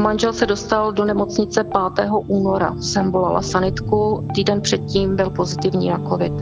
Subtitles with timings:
[0.00, 2.10] Manžel se dostal do nemocnice 5.
[2.26, 2.74] února.
[2.80, 6.32] Jsem volala sanitku, týden předtím byl pozitivní na covid.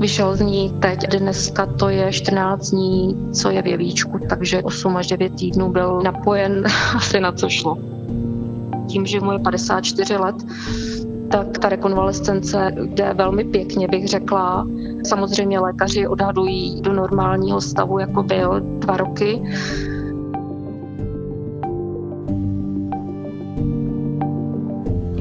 [0.00, 4.96] Vyšel z ní teď, dneska to je 14 dní, co je v jevíčku, takže 8
[4.96, 6.64] až 9 týdnů byl napojen
[6.96, 7.78] asi na co šlo.
[8.88, 10.36] Tím, že mu je 54 let,
[11.30, 14.66] tak ta rekonvalescence jde velmi pěkně, bych řekla.
[15.06, 19.42] Samozřejmě lékaři odhadují do normálního stavu, jako byl dva roky.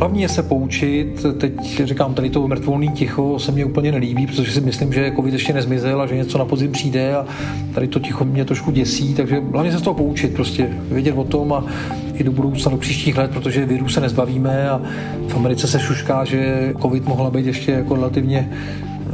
[0.01, 1.25] Hlavní je se poučit.
[1.37, 5.33] Teď říkám, tady to mrtvolný ticho se mně úplně nelíbí, protože si myslím, že covid
[5.33, 7.25] ještě nezmizel a že něco na podzim přijde a
[7.73, 11.23] tady to ticho mě trošku děsí, takže hlavně se z toho poučit, prostě vědět o
[11.23, 11.65] tom a
[12.13, 14.81] i do budoucna, do příštích let, protože virů se nezbavíme a
[15.27, 18.49] v Americe se šušká, že covid mohla být ještě jako relativně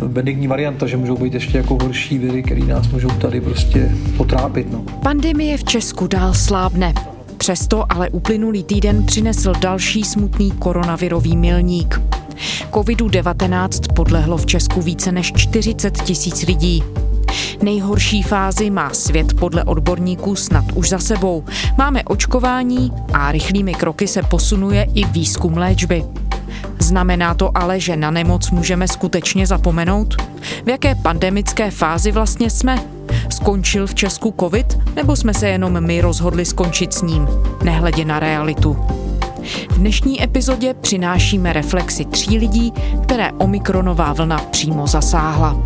[0.07, 4.71] benigní varianta, že můžou být ještě jako horší viry, které nás můžou tady prostě potrápit.
[4.71, 4.83] No.
[5.03, 6.93] Pandemie v Česku dál slábne.
[7.37, 12.01] Přesto ale uplynulý týden přinesl další smutný koronavirový milník.
[12.71, 16.83] Covidu-19 podlehlo v Česku více než 40 tisíc lidí.
[17.61, 21.43] Nejhorší fázi má svět podle odborníků snad už za sebou.
[21.77, 26.03] Máme očkování a rychlými kroky se posunuje i výzkum léčby.
[26.79, 30.21] Znamená to ale, že na nemoc můžeme skutečně zapomenout?
[30.65, 32.83] V jaké pandemické fázi vlastně jsme?
[33.29, 37.27] Skončil v Česku covid, nebo jsme se jenom my rozhodli skončit s ním,
[37.63, 38.77] nehledě na realitu?
[39.69, 45.63] V dnešní epizodě přinášíme reflexy tří lidí, které omikronová vlna přímo zasáhla.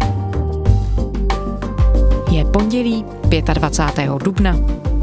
[2.31, 3.05] Je pondělí
[3.53, 4.09] 25.
[4.23, 4.55] dubna.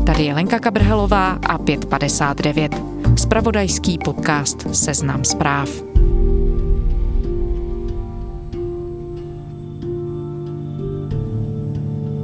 [0.06, 2.97] Tady je Lenka Kabrhelová a 559.
[3.28, 5.68] Spravodajský podcast Seznam zpráv.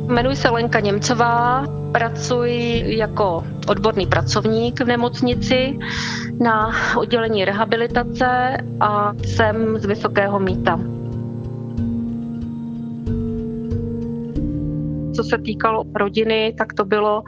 [0.09, 5.79] Jmenuji se Lenka Němcová, pracuji jako odborný pracovník v nemocnici
[6.41, 10.81] na oddělení rehabilitace a jsem z Vysokého míta.
[15.17, 17.23] Co se týkalo rodiny, tak to bylo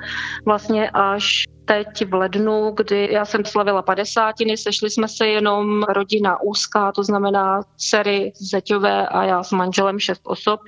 [0.44, 6.43] vlastně až teď v lednu, kdy já jsem slavila padesátiny, sešli jsme se jenom rodina
[6.43, 10.60] úzká, to znamená dcery, zeťové a já s manželem šest osob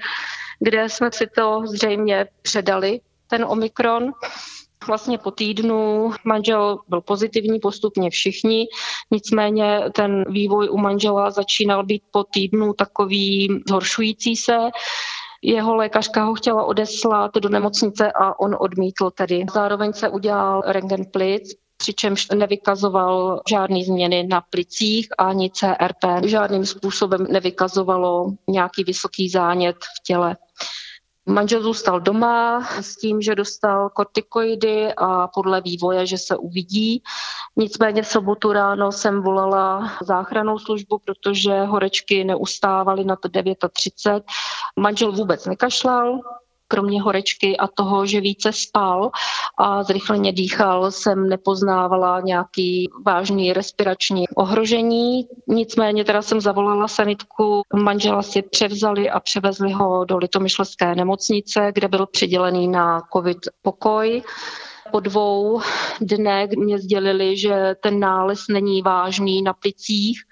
[0.60, 4.12] kde jsme si to zřejmě předali, ten Omikron.
[4.86, 8.66] Vlastně po týdnu manžel byl pozitivní, postupně všichni,
[9.10, 14.56] nicméně ten vývoj u manžela začínal být po týdnu takový zhoršující se.
[15.42, 19.46] Jeho lékařka ho chtěla odeslat do nemocnice a on odmítl tedy.
[19.54, 21.42] Zároveň se udělal rengen plic,
[21.76, 26.26] přičemž nevykazoval žádné změny na plicích ani CRP.
[26.26, 30.36] Žádným způsobem nevykazovalo nějaký vysoký zánět v těle.
[31.28, 37.02] Manžel zůstal doma s tím, že dostal kortikoidy a podle vývoje, že se uvidí.
[37.56, 44.20] Nicméně v sobotu ráno jsem volala záchranou službu, protože horečky neustávaly na to 9.30.
[44.78, 46.20] Manžel vůbec nekašlal,
[46.68, 49.10] kromě horečky a toho, že více spal
[49.58, 55.28] a zrychleně dýchal, jsem nepoznávala nějaký vážný respirační ohrožení.
[55.46, 61.88] Nicméně teda jsem zavolala sanitku, manžela si převzali a převezli ho do Litomyšlské nemocnice, kde
[61.88, 64.22] byl přidělený na covid pokoj.
[64.92, 65.60] Po dvou
[66.00, 70.22] dnech mě sdělili, že ten nález není vážný na plicích,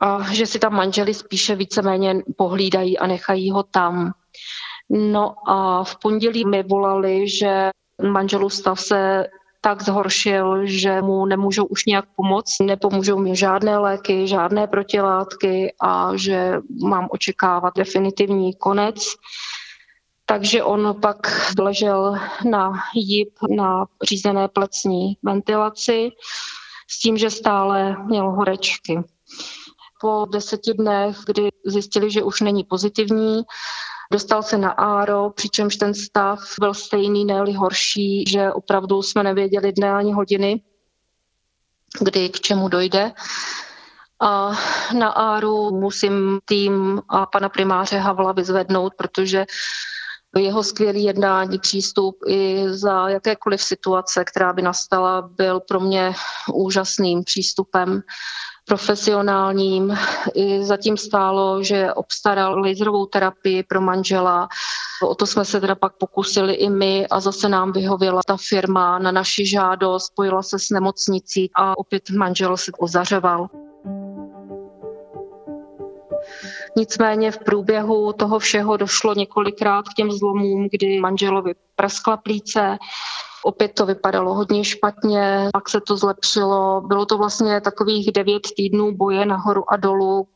[0.00, 4.12] a že si tam manželi spíše víceméně pohlídají a nechají ho tam.
[4.90, 7.70] No a v pondělí mi volali, že
[8.02, 9.26] manželův stav se
[9.60, 16.16] tak zhoršil, že mu nemůžou už nějak pomoct, nepomůžou mi žádné léky, žádné protilátky a
[16.16, 18.96] že mám očekávat definitivní konec.
[20.26, 21.16] Takže on pak
[21.58, 22.16] ležel
[22.50, 26.10] na jib na řízené plecní ventilaci
[26.90, 29.00] s tím, že stále měl horečky.
[30.00, 33.42] Po deseti dnech, kdy zjistili, že už není pozitivní,
[34.12, 39.72] Dostal se na áro, přičemž ten stav byl stejný, ne horší, že opravdu jsme nevěděli
[39.72, 40.62] dne ani hodiny,
[42.00, 43.12] kdy k čemu dojde.
[44.20, 44.52] A
[44.98, 49.46] na áru musím tým a pana primáře Havla vyzvednout, protože
[50.38, 56.12] jeho skvělý jednání, přístup i za jakékoliv situace, která by nastala, byl pro mě
[56.54, 58.02] úžasným přístupem
[58.64, 59.96] profesionálním.
[60.34, 64.48] I zatím stálo, že obstaral laserovou terapii pro manžela.
[65.02, 68.98] O to jsme se teda pak pokusili i my a zase nám vyhověla ta firma
[68.98, 73.48] na naši žádost, spojila se s nemocnicí a opět manžel se ozařoval.
[76.76, 82.78] Nicméně v průběhu toho všeho došlo několikrát k těm zlomům, kdy manželovi praskla plíce,
[83.44, 86.80] Opět to vypadalo hodně špatně, pak se to zlepšilo.
[86.80, 90.28] Bylo to vlastně takových devět týdnů boje nahoru a dolů.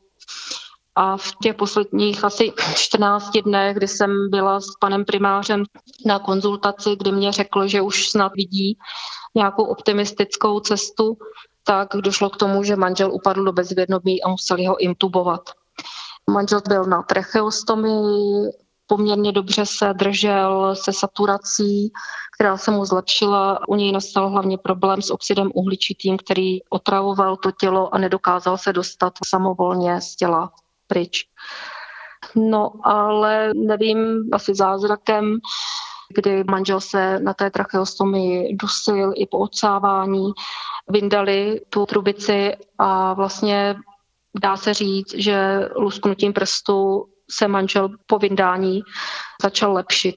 [0.95, 5.63] A v těch posledních asi 14 dnech, kdy jsem byla s panem primářem
[6.05, 8.77] na konzultaci, kdy mě řekl, že už snad vidí
[9.35, 11.17] nějakou optimistickou cestu,
[11.63, 15.41] tak došlo k tomu, že manžel upadl do bezvědomí a museli ho intubovat.
[16.29, 18.49] Manžel byl na tracheostomii,
[18.89, 21.91] poměrně dobře se držel se saturací,
[22.35, 23.59] která se mu zlepšila.
[23.67, 28.73] U něj nastal hlavně problém s oxidem uhličitým, který otravoval to tělo a nedokázal se
[28.73, 30.51] dostat samovolně z těla
[30.87, 31.25] pryč.
[32.35, 35.37] No ale nevím, asi zázrakem,
[36.15, 40.31] kdy manžel se na té tracheostomii dusil i po odsávání,
[40.87, 43.75] vyndali tu trubici a vlastně
[44.41, 48.81] dá se říct, že lusknutím prstu se manžel po vyndání
[49.41, 50.15] začal lepšit.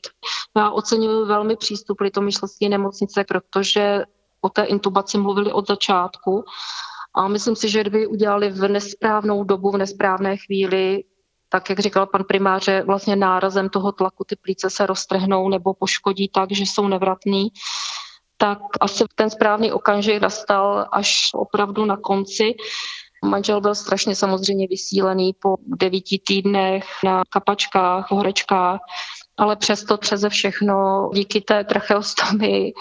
[0.57, 4.05] Já oceňuji velmi přístup litomyšlecké nemocnice, protože
[4.41, 6.45] o té intubaci mluvili od začátku
[7.15, 11.05] a myslím si, že kdyby udělali v nesprávnou dobu, v nesprávné chvíli,
[11.49, 16.29] tak jak říkal pan primáře, vlastně nárazem toho tlaku ty plíce se roztrhnou nebo poškodí
[16.29, 17.49] tak, že jsou nevratný,
[18.37, 22.55] tak asi ten správný okamžik nastal až opravdu na konci.
[23.25, 28.81] Manžel byl strašně samozřejmě vysílený po devíti týdnech na kapačkách, horečkách,
[29.37, 32.73] ale přesto přeze všechno díky té tracheostomii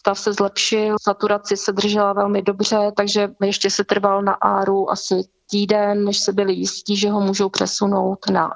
[0.00, 5.14] stav se zlepšil, saturaci se držela velmi dobře, takže ještě se trval na áru asi
[5.50, 8.50] týden, než se byli jistí, že ho můžou přesunout na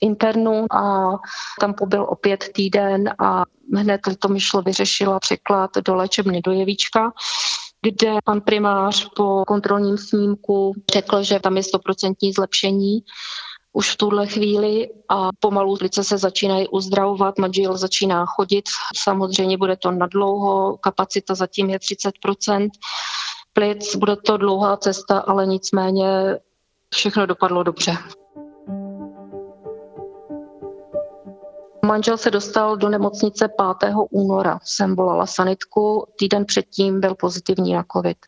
[0.00, 1.12] internu a
[1.60, 3.44] tam pobyl opět týden a
[3.74, 7.12] hned to myšlo vyřešila překlad do léčebny do Jevíčka
[7.90, 13.00] kde pan primář po kontrolním snímku řekl, že tam je stoprocentní zlepšení
[13.72, 18.64] už v tuhle chvíli a pomalu lice se začínají uzdravovat, manžel začíná chodit,
[18.96, 22.68] samozřejmě bude to nadlouho, kapacita zatím je 30%,
[23.52, 26.36] plic, bude to dlouhá cesta, ale nicméně
[26.94, 27.96] všechno dopadlo dobře.
[31.88, 33.48] Manžel se dostal do nemocnice
[33.80, 33.94] 5.
[34.10, 34.58] února.
[34.64, 38.18] Jsem volala sanitku, týden předtím byl pozitivní na covid.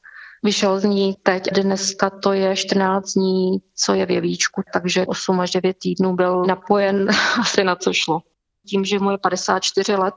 [0.42, 5.40] Vyšel z ní teď, dneska to je 14 dní, co je v jevíčku, takže 8
[5.40, 7.08] až 9 týdnů byl napojen
[7.40, 8.20] asi na co šlo.
[8.68, 10.14] Tím, že mu je 54 let,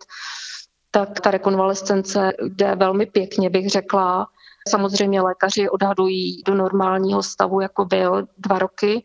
[0.92, 4.28] tak ta rekonvalescence jde velmi pěkně, bych řekla.
[4.70, 9.04] Samozřejmě lékaři odhadují do normálního stavu, jako byl dva roky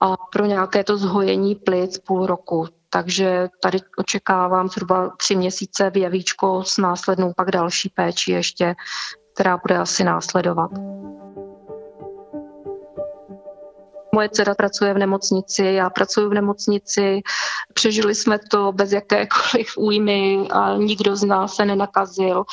[0.00, 2.79] a pro nějaké to zhojení plic půl roku.
[2.90, 8.74] Takže tady očekávám zhruba tři měsíce v javíčko s následnou pak další péči ještě,
[9.34, 10.70] která bude asi následovat.
[14.14, 17.20] Moje dcera pracuje v nemocnici, já pracuji v nemocnici.
[17.74, 22.44] Přežili jsme to bez jakékoliv újmy a nikdo z nás se nenakazil.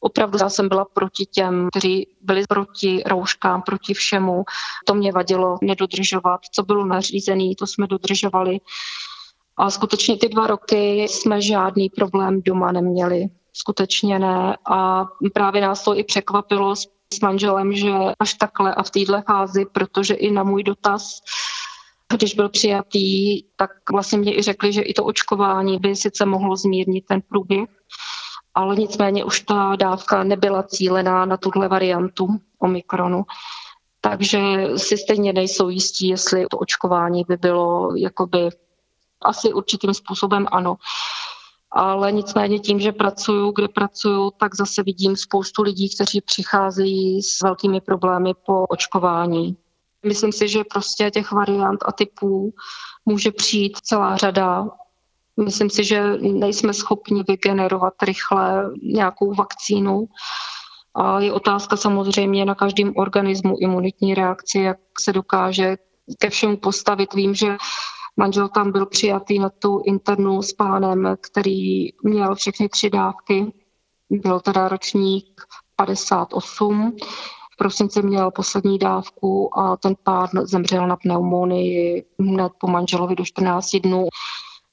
[0.00, 4.44] Opravdu já jsem byla proti těm, kteří byli proti rouškám, proti všemu.
[4.86, 6.40] To mě vadilo nedodržovat.
[6.52, 8.58] Co bylo nařízené, to jsme dodržovali.
[9.56, 13.26] A skutečně ty dva roky jsme žádný problém doma neměli.
[13.52, 14.56] Skutečně ne.
[14.70, 15.04] A
[15.34, 19.66] právě nás to i překvapilo s, s manželem, že až takhle a v této fázi,
[19.72, 21.20] protože i na můj dotaz
[22.16, 26.56] když byl přijatý, tak vlastně mě i řekli, že i to očkování by sice mohlo
[26.56, 27.68] zmírnit ten průběh,
[28.54, 32.28] ale nicméně už ta dávka nebyla cílená na tuhle variantu
[32.58, 33.22] Omikronu.
[34.00, 34.38] Takže
[34.76, 38.48] si stejně nejsou jistí, jestli to očkování by bylo jakoby
[39.24, 40.76] asi určitým způsobem ano.
[41.70, 47.42] Ale nicméně tím, že pracuju, kde pracuju, tak zase vidím spoustu lidí, kteří přicházejí s
[47.42, 49.56] velkými problémy po očkování.
[50.06, 52.54] Myslím si, že prostě těch variant a typů
[53.04, 54.68] může přijít celá řada.
[55.44, 60.08] Myslím si, že nejsme schopni vygenerovat rychle nějakou vakcínu.
[60.94, 65.76] A je otázka samozřejmě na každém organismu imunitní reakci, jak se dokáže
[66.18, 67.14] ke všemu postavit.
[67.14, 67.56] Vím, že
[68.16, 73.52] Manžel tam byl přijatý na tu internu s pánem, který měl všechny tři dávky.
[74.10, 75.42] Byl teda ročník
[75.76, 76.96] 58.
[77.52, 83.24] V prosinci měl poslední dávku a ten pán zemřel na pneumonii hned po manželovi do
[83.24, 84.06] 14 dnů.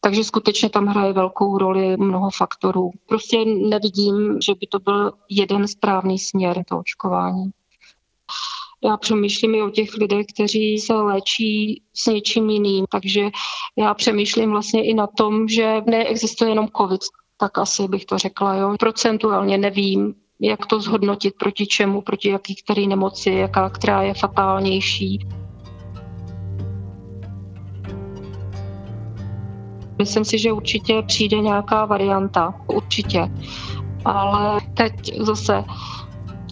[0.01, 2.91] Takže skutečně tam hraje velkou roli mnoho faktorů.
[3.05, 7.51] Prostě nevidím, že by to byl jeden správný směr to očkování
[8.83, 13.29] já přemýšlím i o těch lidech, kteří se léčí s něčím jiným, takže
[13.77, 17.01] já přemýšlím vlastně i na tom, že neexistuje jenom COVID,
[17.37, 18.55] tak asi bych to řekla.
[18.55, 18.75] Jo.
[18.79, 25.27] Procentuálně nevím, jak to zhodnotit, proti čemu, proti jaký který nemoci, jaká, která je fatálnější.
[29.97, 33.31] Myslím si, že určitě přijde nějaká varianta, určitě.
[34.05, 35.63] Ale teď zase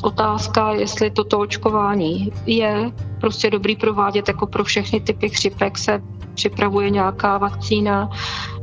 [0.01, 6.01] otázka, jestli toto očkování je prostě dobrý provádět jako pro všechny typy chřipek se
[6.33, 8.09] připravuje nějaká vakcína.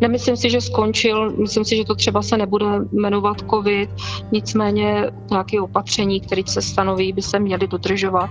[0.00, 3.90] Nemyslím si, že skončil, myslím si, že to třeba se nebude jmenovat COVID,
[4.32, 8.30] nicméně nějaké opatření, které se stanoví, by se měly dodržovat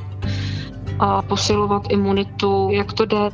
[1.00, 3.30] a posilovat imunitu, jak to jde.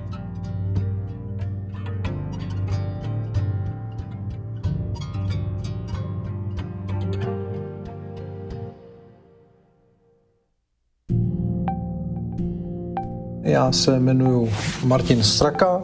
[13.59, 14.51] Já se jmenuji
[14.85, 15.81] Martin Straka,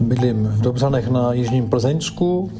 [0.00, 2.50] bydlím v Dobřanech na Jižním Plzeňsku,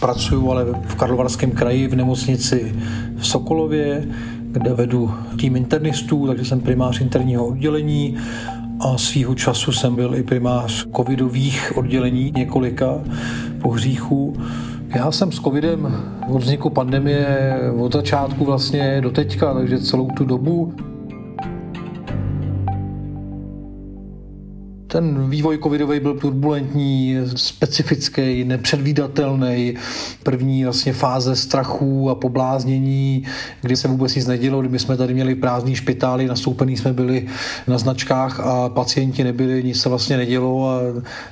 [0.00, 2.74] pracuji ale v Karlovarském kraji v nemocnici
[3.16, 4.08] v Sokolově,
[4.42, 8.16] kde vedu tým internistů, takže jsem primář interního oddělení
[8.80, 13.00] a svýho času jsem byl i primář covidových oddělení několika
[13.60, 14.36] pohříchů.
[14.94, 20.24] Já jsem s covidem od vzniku pandemie od začátku vlastně do teďka, takže celou tu
[20.24, 20.74] dobu
[24.92, 29.74] Ten vývoj covidový byl turbulentní, specifický, nepředvídatelný.
[30.22, 33.24] První vlastně fáze strachu a pobláznění,
[33.62, 37.26] kdy se vůbec nic nedělo, kdyby jsme tady měli prázdný špitály, nastoupený jsme byli
[37.66, 40.80] na značkách a pacienti nebyli, nic se vlastně nedělo a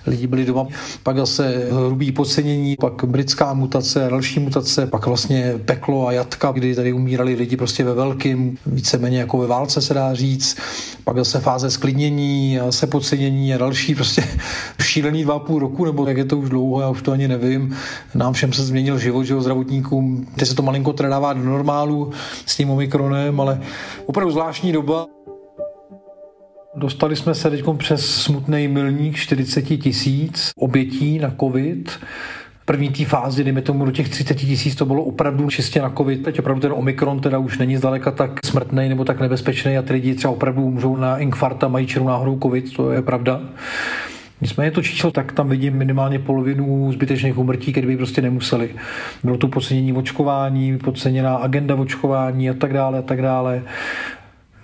[0.06, 0.66] lidi byli doma.
[1.02, 6.74] Pak zase hrubý podcenění, pak britská mutace, další mutace, pak vlastně peklo a jatka, kdy
[6.74, 10.56] tady umírali lidi prostě ve velkým, víceméně jako ve válce se dá říct.
[11.04, 14.24] Pak zase fáze sklidnění se podcenění a další prostě
[14.82, 17.76] šílený dva půl roku, nebo jak je to už dlouho, já už to ani nevím.
[18.14, 20.26] Nám všem se změnil život, že zdravotníkům.
[20.36, 22.12] Teď se to malinko teda do normálu
[22.46, 23.60] s tím omikronem, ale
[24.06, 25.06] opravdu zvláštní doba.
[26.76, 31.90] Dostali jsme se teď přes smutný milník 40 tisíc obětí na covid
[32.70, 36.22] první té fázi, dejme tomu do těch 30 tisíc, to bylo opravdu čistě na covid.
[36.22, 39.92] Teď opravdu ten Omikron teda už není zdaleka tak smrtný nebo tak nebezpečný a ty
[39.92, 43.40] lidi třeba opravdu umřou na infarkt a mají černou náhodou covid, to je pravda.
[44.40, 48.70] Nicméně to číslo, tak tam vidím minimálně polovinu zbytečných umrtí, které by prostě nemuseli.
[49.24, 53.62] Bylo to podcenění očkování, podceněná agenda očkování a tak dále a tak dále.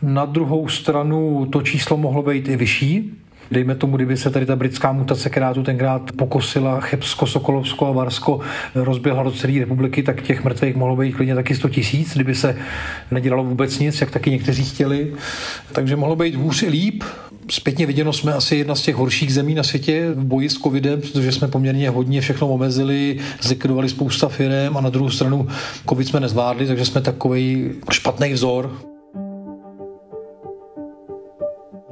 [0.02, 3.12] Na druhou stranu to číslo mohlo být i vyšší,
[3.50, 7.92] Dejme tomu, kdyby se tady ta britská mutace, která tu tenkrát pokosila Chebsko, Sokolovsko a
[7.92, 8.40] Varsko,
[8.74, 12.56] rozběhla do celé republiky, tak těch mrtvých mohlo být klidně taky 100 tisíc, kdyby se
[13.10, 15.12] nedělalo vůbec nic, jak taky někteří chtěli.
[15.72, 17.04] Takže mohlo být hůř i líp.
[17.50, 21.00] Zpětně viděno jsme asi jedna z těch horších zemí na světě v boji s covidem,
[21.00, 25.48] protože jsme poměrně hodně všechno omezili, zlikvidovali spousta firm a na druhou stranu
[25.88, 28.95] covid jsme nezvládli, takže jsme takový špatný vzor.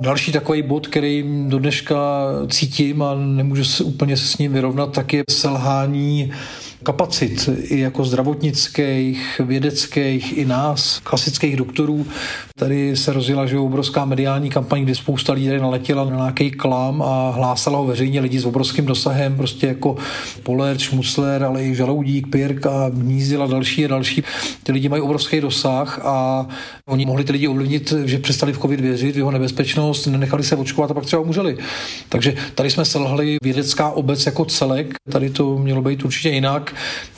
[0.04, 1.96] Další takový bod, který do dneška
[2.48, 6.32] cítím a nemůžu se úplně se s ním vyrovnat, tak je selhání
[6.84, 12.06] kapacit i jako zdravotnických, vědeckých, i nás, klasických doktorů.
[12.58, 17.30] Tady se rozjela že obrovská mediální kampaň, kdy spousta lidí naletěla na nějaký klam a
[17.30, 19.96] hlásala ho veřejně lidi s obrovským dosahem, prostě jako
[20.42, 24.22] Poler, Šmucler, ale i Žaloudík, Pirk a Hnízdil a další a další.
[24.62, 26.46] Ty lidi mají obrovský dosah a
[26.88, 30.56] oni mohli ty lidi ovlivnit, že přestali v COVID věřit, v jeho nebezpečnost, nenechali se
[30.56, 31.56] očkovat a pak třeba umřeli.
[32.08, 36.73] Takže tady jsme selhali vědecká obec jako celek, tady to mělo být určitě jinak.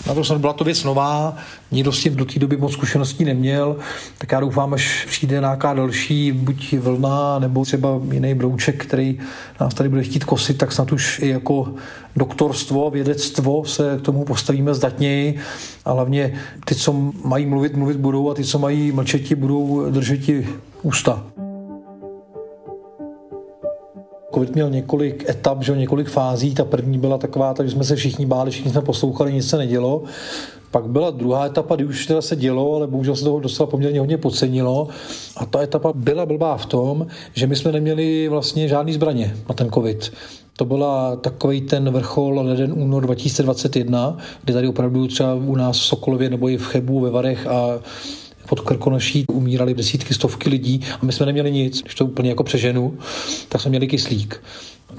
[0.07, 1.37] Na to byla to věc nová,
[1.71, 3.77] nikdo s tím do té doby moc zkušeností neměl,
[4.19, 9.19] tak já doufám, až přijde nějaká další, buď vlna, nebo třeba jiný brouček, který
[9.61, 11.75] nás tady bude chtít kosit, tak snad už i jako
[12.17, 15.39] doktorstvo, vědectvo se k tomu postavíme zdatněji
[15.85, 16.93] a hlavně ty, co
[17.25, 20.21] mají mluvit, mluvit budou a ty, co mají mlčeti, budou držet
[20.83, 21.23] ústa.
[24.37, 26.55] COVID měl několik etap, že několik fází.
[26.55, 30.03] Ta první byla taková, takže jsme se všichni báli, všichni jsme poslouchali, nic se nedělo.
[30.71, 34.01] Pak byla druhá etapa, kdy už teda se dělo, ale bohužel se toho docela poměrně
[34.01, 34.89] hodně podcenilo.
[35.37, 39.55] A ta etapa byla blbá v tom, že my jsme neměli vlastně žádný zbraně na
[39.55, 40.13] ten COVID.
[40.57, 45.83] To byla takový ten vrchol leden únor 2021, kdy tady opravdu třeba u nás v
[45.83, 47.81] Sokolově nebo i v Chebu, ve Varech a
[48.49, 52.45] pod Krkonoší umírali desítky, stovky lidí a my jsme neměli nic, když to úplně jako
[52.45, 52.99] přeženu,
[53.49, 54.43] tak jsme měli kyslík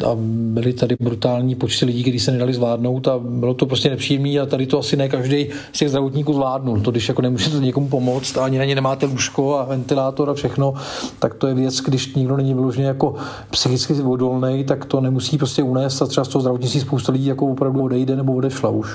[0.06, 0.10] a
[0.54, 4.46] byly tady brutální počty lidí, kteří se nedali zvládnout a bylo to prostě nepříjemné a
[4.46, 6.82] tady to asi ne každý z těch zdravotníků zvládnul.
[6.82, 10.34] To, když jako nemůžete někomu pomoct a ani na ně nemáte lůžko a ventilátor a
[10.34, 10.74] všechno,
[11.20, 13.16] tak to je věc, když nikdo není vyloženě jako
[13.50, 17.48] psychicky odolný, tak to nemusí prostě unést a třeba z toho zdravotnictví spousta lidí jako
[17.48, 18.90] opravdu odejde nebo odešla už.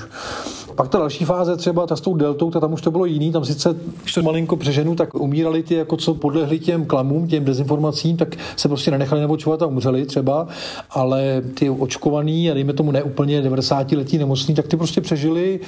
[0.75, 3.31] Pak ta další fáze třeba, ta s tou deltou, ta tam už to bylo jiný,
[3.31, 7.45] tam sice, když to malinko přeženu, tak umírali ty, jako co podlehli těm klamům, těm
[7.45, 10.47] dezinformacím, tak se prostě nenechali neočkovat a umřeli třeba,
[10.89, 15.59] ale ty očkovaný a dejme tomu neúplně 90 letí nemocní, tak ty prostě přežili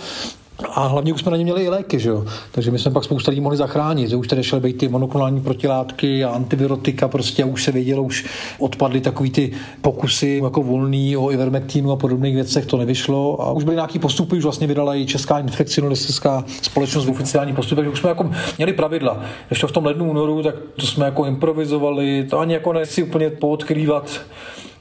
[0.64, 2.26] A hlavně už jsme na ně měli i léky, že jo?
[2.52, 4.10] takže my jsme pak spousta lidí mohli zachránit.
[4.10, 8.04] Že už tady šly být ty monoklonální protilátky a antivirotika prostě a už se vědělo,
[8.04, 8.26] už
[8.60, 13.42] odpadly takový ty pokusy jako volný o ivermectinu a podobných věcech, to nevyšlo.
[13.42, 17.86] A už byly nějaký postupy, už vlastně vydala i Česká infekcionistická společnost v oficiální postupech,
[17.86, 19.22] že už jsme jako měli pravidla.
[19.50, 23.30] Ještě v tom lednu, únoru, tak to jsme jako improvizovali, to ani jako nechci úplně
[23.30, 24.22] poodkrývat,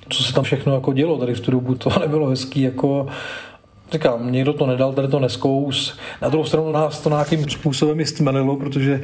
[0.09, 3.07] co se tam všechno jako dělo tady v tu dobu, to nebylo hezký, jako
[3.93, 5.99] Říkám, někdo to nedal, tady to neskous.
[6.23, 9.01] Na druhou stranu nás to nějakým způsobem i stmelilo, protože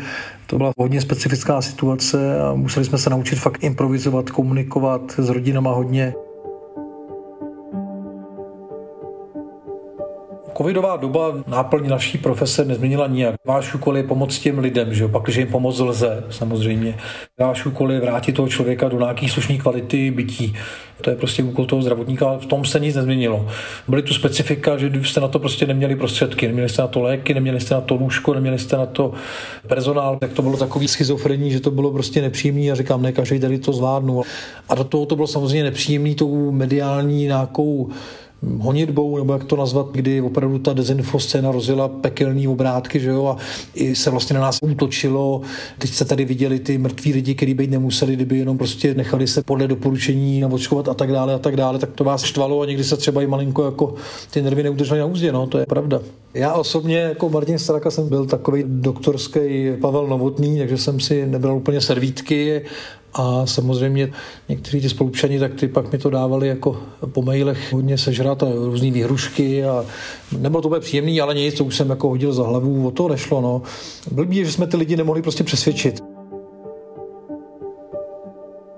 [0.46, 5.72] to byla hodně specifická situace a museli jsme se naučit fakt improvizovat, komunikovat s rodinama
[5.72, 6.14] hodně.
[10.60, 13.34] Covidová doba náplň naší profese nezměnila nijak.
[13.46, 15.08] Váš úkol je pomoct těm lidem, že jo?
[15.08, 16.96] pak, když jim pomoct lze, samozřejmě.
[17.38, 20.54] Váš úkol je vrátit toho člověka do nějaké slušné kvality bytí.
[21.00, 23.48] To je prostě úkol toho zdravotníka, v tom se nic nezměnilo.
[23.88, 27.34] Byly tu specifika, že jste na to prostě neměli prostředky, neměli jste na to léky,
[27.34, 29.12] neměli jste na to lůžko, neměli jste na to
[29.66, 33.40] personál, tak to bylo takový schizofrení, že to bylo prostě nepříjemný a říkám, ne každý
[33.40, 34.22] tady to zvládnu.
[34.68, 37.90] A do toho to bylo samozřejmě nepříjemný tou mediální nějakou
[38.59, 43.37] honitbou, nebo jak to nazvat, kdy opravdu ta dezinfoscéna rozjela pekelný obrátky, že jo, a
[43.75, 45.40] i se vlastně na nás útočilo.
[45.78, 49.42] Teď se tady viděli ty mrtví lidi, kteří být nemuseli, kdyby jenom prostě nechali se
[49.42, 52.85] podle doporučení navočkovat a tak dále a tak dále, tak to vás štvalo a někdy
[52.85, 53.94] se třeba i malinko jako
[54.30, 56.00] ty nervy neudržely na úzdě, no, to je pravda.
[56.35, 61.56] Já osobně jako Martin Straka jsem byl takový doktorský Pavel Novotný, takže jsem si nebral
[61.56, 62.62] úplně servítky
[63.14, 64.12] a samozřejmě
[64.48, 68.46] někteří ti spolupčani, tak ty pak mi to dávali jako po mailech hodně sežrat a
[68.54, 69.84] různé výhrušky a
[70.38, 73.08] nebylo to úplně příjemný, ale nic, to už jsem jako hodil za hlavu, o to
[73.08, 73.40] nešlo.
[73.40, 73.62] No.
[74.10, 76.19] Blbý je, že jsme ty lidi nemohli prostě přesvědčit.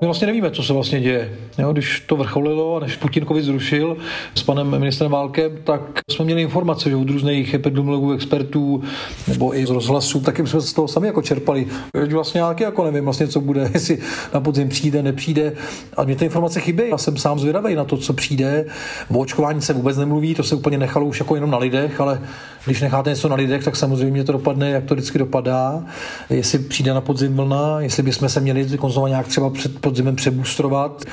[0.02, 1.32] My vlastně nevíme, co se vlastně děje.
[1.58, 3.96] Jo, když to vrcholilo a než Putin COVID zrušil
[4.34, 5.80] s panem ministrem Válkem, tak
[6.10, 8.82] jsme měli informace že od různých epidemiologů, expertů
[9.28, 11.66] nebo i z rozhlasu, taky jsme z toho sami jako čerpali.
[12.12, 13.98] Vlastně nějaký jako nevím vlastně, co bude, jestli
[14.34, 15.52] na podzim přijde, nepřijde.
[15.96, 16.82] A mě ty informace chybí.
[16.90, 18.64] Já jsem sám zvědavý na to, co přijde.
[19.10, 22.20] O očkování se vůbec nemluví, to se úplně nechalo už jako jenom na lidech, ale
[22.64, 25.84] když necháte něco na lidech, tak samozřejmě to dopadne, jak to vždycky dopadá.
[26.30, 31.04] Jestli přijde na podzim vlna, jestli bychom se měli konzumovat nějak třeba před podzimem přeboostrovat.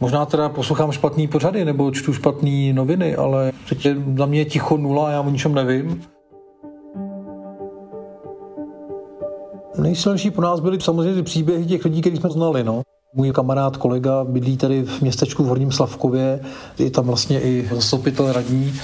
[0.00, 4.76] Možná teda poslouchám špatný pořady nebo čtu špatné noviny, ale teď je za mě ticho
[4.76, 6.02] nula a já o ničem nevím.
[9.78, 12.64] Nejsilnější pro nás byly samozřejmě ty příběhy těch lidí, který jsme znali.
[12.64, 12.82] No.
[13.14, 16.40] Můj kamarád, kolega bydlí tady v městečku v Horním Slavkově,
[16.78, 18.74] je tam vlastně i zastupitel radní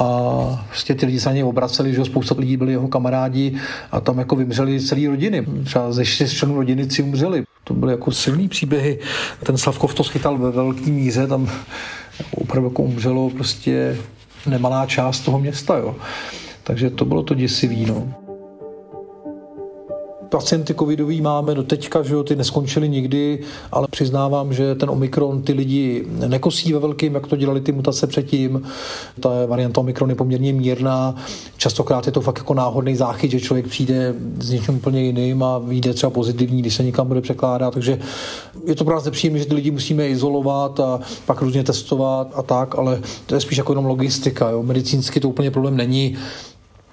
[0.00, 3.56] a prostě ty lidi se na něj obraceli, že spousta lidí byli jeho kamarádi
[3.90, 5.46] a tam jako vymřeli celý rodiny.
[5.64, 7.44] Třeba ze čtyř členů rodiny tři umřeli.
[7.64, 8.98] To byly jako silný příběhy.
[9.42, 11.50] Ten Slavkov to schytal ve velký míře, tam
[12.30, 13.96] opravdu jako umřelo prostě
[14.46, 15.76] nemalá část toho města.
[15.76, 15.96] Jo.
[16.64, 17.86] Takže to bylo to děsivý.
[17.86, 18.27] No
[20.28, 23.38] pacienty covidový máme do teďka, že jo, ty neskončily nikdy,
[23.72, 28.06] ale přiznávám, že ten Omikron ty lidi nekosí ve velkým, jak to dělali ty mutace
[28.06, 28.62] předtím.
[29.20, 31.14] Ta varianta Omikron je poměrně mírná.
[31.56, 35.58] Častokrát je to fakt jako náhodný záchyt, že člověk přijde s něčím úplně jiným a
[35.58, 37.74] vyjde třeba pozitivní, když se někam bude překládat.
[37.74, 37.98] Takže
[38.66, 42.42] je to pro nás nepříjemné, že ty lidi musíme izolovat a pak různě testovat a
[42.42, 44.50] tak, ale to je spíš jako jenom logistika.
[44.50, 44.62] Jo.
[44.62, 46.16] Medicínsky to úplně problém není.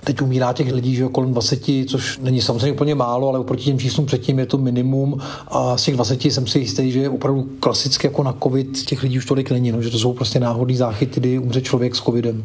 [0.05, 3.79] Teď umírá těch lidí, že kolem 20, což není samozřejmě úplně málo, ale oproti těm
[3.79, 8.07] číslům předtím je to minimum a z těch 20 jsem si jistý, že opravdu klasicky
[8.07, 11.19] jako na covid těch lidí už tolik není, no, že to jsou prostě náhodný záchyty,
[11.19, 12.43] kdy umře člověk s covidem.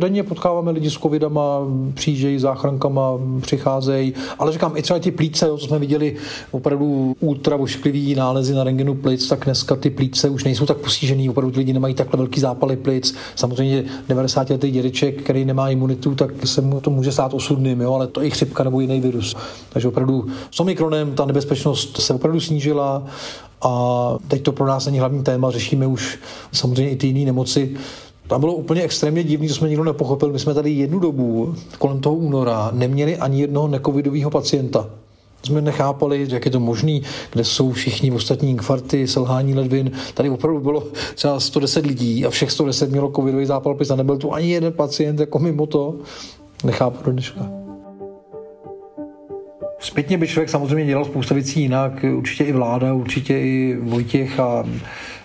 [0.00, 1.60] Denně potkáváme lidi s covidama,
[1.94, 6.16] přijíždějí záchrankama, přicházejí, ale říkám, i třeba ty plíce, jo, co jsme viděli,
[6.50, 11.30] opravdu ultra ošklivý nálezy na rengenu plic, tak dneska ty plíce už nejsou tak posížený,
[11.30, 13.14] opravdu lidi nemají takhle velký zápaly plic.
[13.36, 17.94] Samozřejmě 90 letý dědeček, který nemá imunitu, tak se mu to může stát osudným, jo,
[17.94, 19.36] ale to je chřipka nebo jiný virus.
[19.72, 23.04] Takže opravdu s Omikronem ta nebezpečnost se opravdu snížila
[23.62, 26.18] a teď to pro nás není hlavní téma, řešíme už
[26.52, 27.76] samozřejmě i ty jiné nemoci,
[28.30, 30.32] tam bylo úplně extrémně divný, to jsme nikdo nepochopil.
[30.32, 34.90] My jsme tady jednu dobu, kolem toho února, neměli ani jednoho necovidového pacienta.
[35.42, 37.00] Jsme nechápali, jak je to možné,
[37.32, 39.90] kde jsou všichni ostatní infarkty, selhání ledvin.
[40.14, 40.82] Tady opravdu bylo
[41.14, 45.20] třeba 110 lidí a všech 110 mělo covidový zápal a nebyl tu ani jeden pacient
[45.20, 45.94] jako mimo to.
[46.64, 47.50] Nechápu do dneška.
[49.78, 54.64] Zpětně by člověk samozřejmě dělal spousta věcí jinak, určitě i vláda, určitě i Vojtěch a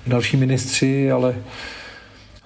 [0.07, 1.35] další ministři, ale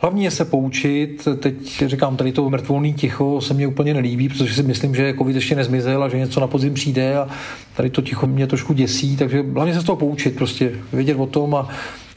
[0.02, 1.28] Hlavní je se poučit.
[1.40, 5.36] Teď říkám, tady to mrtvolný ticho se mně úplně nelíbí, protože si myslím, že covid
[5.36, 7.28] ještě nezmizel a že něco na podzim přijde a
[7.76, 11.26] tady to ticho mě trošku děsí, takže hlavně se z toho poučit, prostě vědět o
[11.26, 11.70] tom a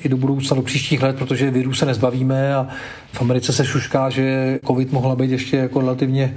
[0.04, 2.68] i do budoucna, do příštích let, protože virus se nezbavíme a
[3.12, 6.36] v Americe se šušká, že covid mohla být ještě jako relativně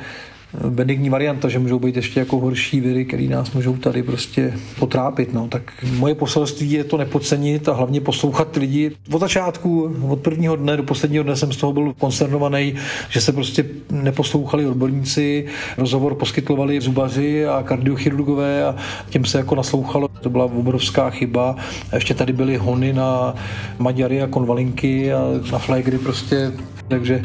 [0.69, 5.33] benigní varianta, že můžou být ještě jako horší viry, které nás můžou tady prostě potrápit.
[5.33, 5.47] No.
[5.47, 5.61] Tak
[5.97, 8.91] moje poselství je to nepodcenit a hlavně poslouchat lidi.
[9.11, 12.75] Od začátku, od prvního dne do posledního dne jsem z toho byl konsternovaný,
[13.09, 15.45] že se prostě neposlouchali odborníci,
[15.77, 18.75] rozhovor poskytovali zubaři a kardiochirurgové a
[19.09, 20.07] tím se jako naslouchalo.
[20.07, 21.55] To byla obrovská chyba.
[21.91, 23.35] A ještě tady byly hony na
[23.79, 26.51] Maďary a konvalinky a na flagry prostě.
[26.87, 27.21] Takže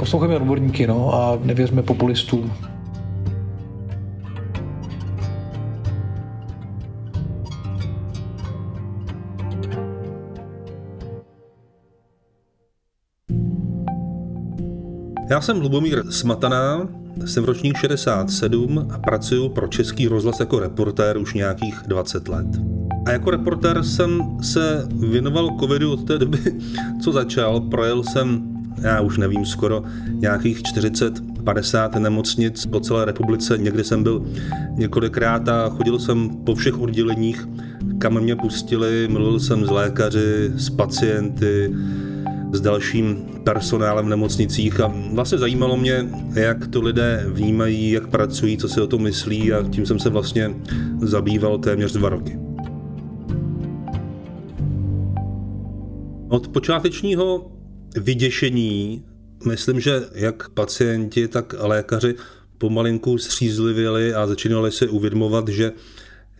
[0.00, 2.52] poslouchejme odborníky no, a nevěřme populistům.
[15.30, 16.88] Já jsem Lubomír Smataná,
[17.24, 22.46] jsem ročník 67 a pracuji pro Český rozhlas jako reportér už nějakých 20 let.
[23.06, 26.38] A jako reportér jsem se věnoval covidu od té doby,
[27.02, 27.60] co začal.
[27.60, 28.49] Projel jsem,
[28.80, 33.58] já už nevím, skoro nějakých 40-50 nemocnic po celé republice.
[33.58, 34.26] Někdy jsem byl
[34.76, 37.48] několikrát a chodil jsem po všech odděleních,
[37.98, 39.08] kam mě pustili.
[39.08, 41.74] Mluvil jsem s lékaři, s pacienty,
[42.52, 48.58] s dalším personálem v nemocnicích a vlastně zajímalo mě, jak to lidé vnímají, jak pracují,
[48.58, 50.50] co si o tom myslí a tím jsem se vlastně
[51.00, 52.38] zabýval téměř dva roky.
[56.28, 57.52] Od počátečního
[57.96, 59.04] vyděšení
[59.46, 62.14] myslím, že jak pacienti, tak lékaři
[62.58, 65.72] pomalinku střízlivěli a začínali si uvědomovat, že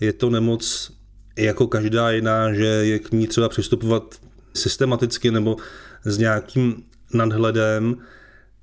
[0.00, 0.90] je to nemoc
[1.36, 4.20] jako každá jiná, že je k ní třeba přistupovat
[4.54, 5.56] systematicky nebo
[6.04, 6.82] s nějakým
[7.14, 7.96] nadhledem.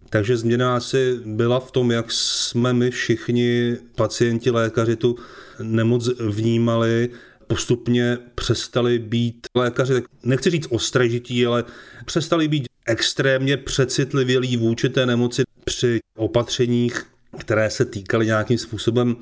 [0.09, 5.15] Takže změna asi byla v tom, jak jsme my všichni pacienti, lékaři tu
[5.61, 7.09] nemoc vnímali,
[7.47, 11.63] postupně přestali být lékaři, nechci říct ostražití, ale
[12.05, 17.03] přestali být extrémně přecitlivělí vůči té nemoci při opatřeních,
[17.37, 19.15] které se týkaly nějakým způsobem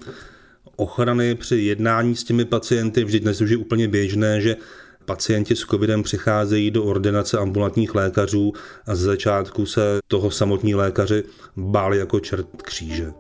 [0.76, 3.04] ochrany při jednání s těmi pacienty.
[3.04, 4.56] Vždyť dnes už je úplně běžné, že
[5.06, 8.54] Pacienti s covidem přicházejí do ordinace ambulantních lékařů
[8.88, 11.24] a z začátku se toho samotní lékaři
[11.58, 13.12] báli jako čert kříže.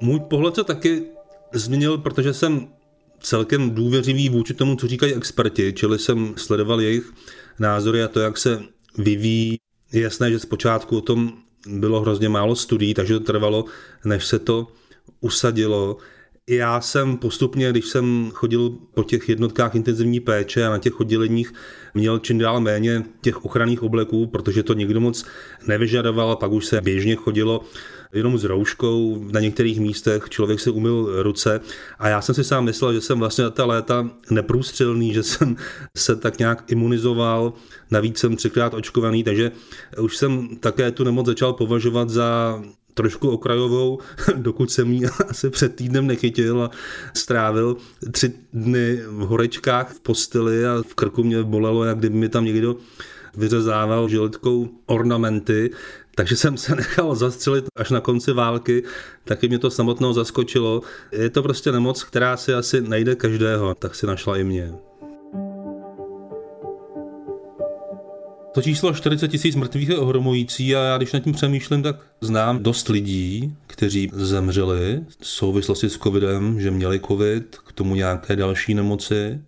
[0.00, 1.02] Můj pohled se taky
[1.52, 2.68] změnil, protože jsem
[3.20, 7.12] celkem důvěřivý vůči tomu, co říkají experti, čili jsem sledoval jejich
[7.58, 8.62] názory a to, jak se
[8.98, 9.58] vyvíjí.
[9.92, 11.32] Je jasné, že zpočátku o tom
[11.66, 13.64] bylo hrozně málo studií, takže to trvalo,
[14.04, 14.66] než se to
[15.20, 15.96] usadilo.
[16.48, 21.52] Já jsem postupně, když jsem chodil po těch jednotkách intenzivní péče a na těch odděleních,
[21.94, 25.24] měl čím dál méně těch ochranných obleků, protože to nikdo moc
[25.66, 27.60] nevyžadoval, pak už se běžně chodilo
[28.12, 31.60] jenom s rouškou, na některých místech člověk si umyl ruce.
[31.98, 35.56] A já jsem si sám myslel, že jsem vlastně ta léta neprůstřelný, že jsem
[35.96, 37.52] se tak nějak imunizoval,
[37.90, 39.52] navíc jsem třikrát očkovaný, takže
[40.00, 42.62] už jsem také tu nemoc začal považovat za
[42.94, 43.98] trošku okrajovou,
[44.36, 46.70] dokud jsem ji asi před týdnem nechytil a
[47.14, 47.76] strávil
[48.10, 52.44] tři dny v horečkách v posteli a v krku mě bolelo, jak kdyby mi tam
[52.44, 52.76] někdo
[53.36, 55.70] vyřezával žiletkou ornamenty,
[56.18, 58.82] takže jsem se nechal zastřelit až na konci války,
[59.24, 60.82] taky mě to samotnou zaskočilo.
[61.12, 64.72] Je to prostě nemoc, která si asi najde každého, tak si našla i mě.
[68.54, 72.62] To číslo 40 tisíc mrtvých je ohromující a já když nad tím přemýšlím, tak znám
[72.62, 78.74] dost lidí, kteří zemřeli v souvislosti s covidem, že měli covid, k tomu nějaké další
[78.74, 79.40] nemoci.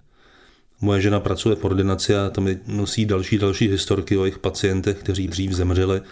[0.80, 5.28] Moje žena pracuje v ordinaci a tam nosí další další historky o jejich pacientech, kteří
[5.28, 6.02] dřív zemřeli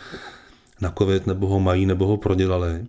[0.80, 2.86] na covid, nebo ho mají, nebo ho prodělali.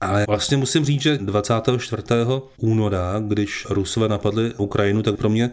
[0.00, 2.02] Ale vlastně musím říct, že 24.
[2.56, 5.50] února, když Rusové napadli Ukrajinu, tak pro mě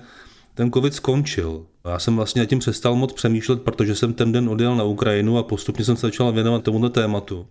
[0.54, 1.66] ten covid skončil.
[1.86, 5.44] Já jsem vlastně tím přestal moc přemýšlet, protože jsem ten den odjel na Ukrajinu a
[5.44, 7.48] postupně jsem se začal věnovat tomuto tématu.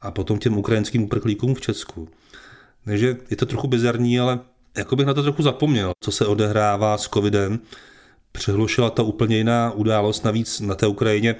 [0.00, 2.08] A potom těm ukrajinským uprchlíkům v Česku.
[2.84, 4.40] Takže je to trochu bizarní, ale
[4.76, 7.60] jako bych na to trochu zapomněl, co se odehrává s covidem.
[8.32, 11.36] Přehlušila ta úplně jiná událost, navíc na té Ukrajině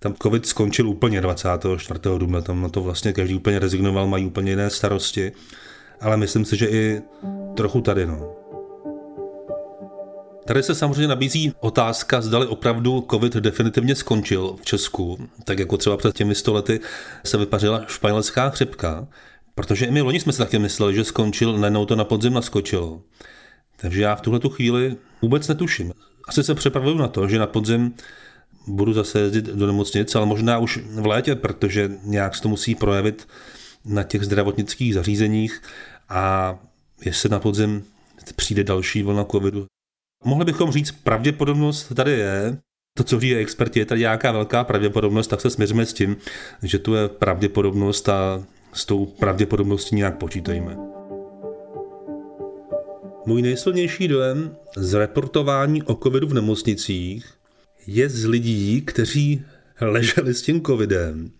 [0.00, 2.00] tam covid skončil úplně 24.
[2.18, 5.32] dubna, tam na to vlastně každý úplně rezignoval, mají úplně jiné starosti,
[6.00, 7.02] ale myslím si, že i
[7.56, 8.36] trochu tady, no.
[10.46, 15.96] Tady se samozřejmě nabízí otázka, zdali opravdu COVID definitivně skončil v Česku, tak jako třeba
[15.96, 16.80] před těmi stolety
[17.24, 19.06] se vypařila španělská chřipka,
[19.54, 23.00] protože i my loni jsme si taky mysleli, že skončil, najednou to na podzim naskočilo.
[23.76, 25.92] Takže já v tuhle chvíli vůbec netuším.
[26.28, 27.94] Asi se připravuju na to, že na podzim
[28.66, 32.74] budu zase jezdit do nemocnice, ale možná už v létě, protože nějak se to musí
[32.74, 33.28] projevit
[33.84, 35.62] na těch zdravotnických zařízeních
[36.08, 36.58] a
[37.04, 37.84] jestli na podzim
[38.36, 39.66] přijde další vlna covidu,
[40.24, 42.58] Mohli bychom říct, pravděpodobnost tady je,
[42.98, 46.16] to, co říkají experti, je tady nějaká velká pravděpodobnost, tak se směříme s tím,
[46.62, 50.76] že tu je pravděpodobnost a s tou pravděpodobností nějak počítajíme.
[53.26, 57.26] Můj nejsilnější dojem z reportování o covidu v nemocnicích
[57.92, 59.42] je z lidí, kteří
[59.80, 61.30] leželi s tím covidem,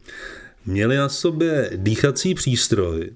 [0.67, 3.11] měli na sobě dýchací přístroj,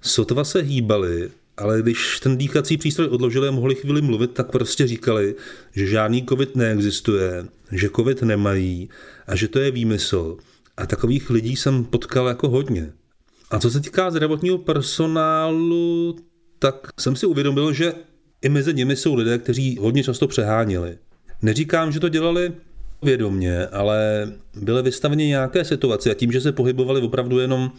[0.00, 4.86] sotva se hýbali, ale když ten dýchací přístroj odložili a mohli chvíli mluvit, tak prostě
[4.86, 5.34] říkali,
[5.72, 8.88] že žádný covid neexistuje, že covid nemají
[9.26, 10.36] a že to je výmysl.
[10.76, 12.92] A takových lidí jsem potkal jako hodně.
[13.50, 16.16] A co se týká zdravotního personálu,
[16.58, 17.94] tak jsem si uvědomil, že
[18.42, 20.98] i mezi nimi jsou lidé, kteří hodně často přeháněli.
[21.42, 22.52] Neříkám, že to dělali
[23.02, 27.72] vědomně, ale byli vystaveni nějaké situaci a tím, že se pohybovali opravdu jenom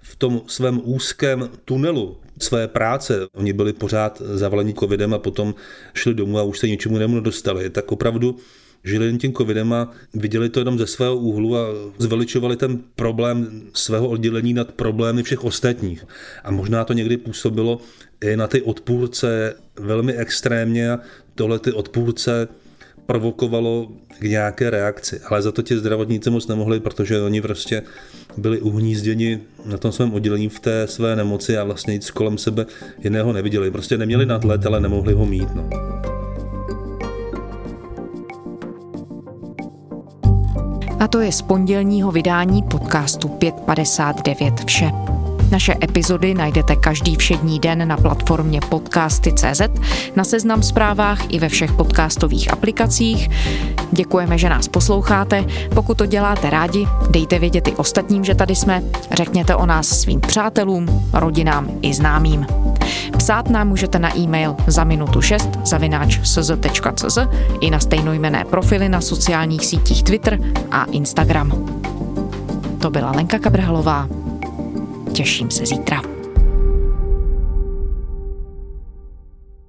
[0.00, 5.54] v tom svém úzkém tunelu své práce, oni byli pořád zavaleni covidem a potom
[5.94, 8.36] šli domů a už se ničemu jinému nedostali, tak opravdu
[8.84, 11.66] žili jen tím covidem a viděli to jenom ze svého úhlu a
[11.98, 16.06] zveličovali ten problém svého oddělení nad problémy všech ostatních.
[16.44, 17.80] A možná to někdy působilo
[18.20, 20.98] i na ty odpůrce velmi extrémně a
[21.34, 22.48] tohle ty odpůrce
[23.06, 23.88] provokovalo
[24.18, 25.20] k nějaké reakci.
[25.28, 27.82] Ale za to ti zdravotníci moc nemohli, protože oni prostě
[28.36, 32.66] byli uhnízděni na tom svém oddělení v té své nemoci a vlastně nic kolem sebe
[33.04, 33.70] jiného neviděli.
[33.70, 35.48] Prostě neměli nadhled, ale nemohli ho mít.
[35.54, 35.68] No.
[41.00, 44.90] A to je z pondělního vydání podcastu 559 vše.
[45.50, 49.60] Naše epizody najdete každý všední den na platformě podcasty.cz,
[50.16, 53.30] na seznam zprávách i ve všech podcastových aplikacích.
[53.92, 55.44] Děkujeme, že nás posloucháte.
[55.74, 58.82] Pokud to děláte rádi, dejte vědět i ostatním, že tady jsme.
[59.12, 62.46] Řekněte o nás svým přátelům, rodinám i známým.
[63.18, 67.18] Psát nám můžete na e-mail za minutu 6 zavináč sz.cz
[67.60, 70.38] i na stejnojmené profily na sociálních sítích Twitter
[70.70, 71.52] a Instagram.
[72.78, 74.23] To byla Lenka Kabrhalová.
[75.14, 76.13] Těším se zítra.